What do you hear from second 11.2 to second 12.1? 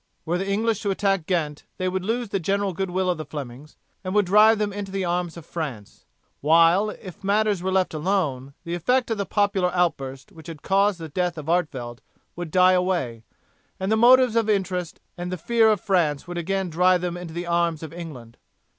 of Artevelde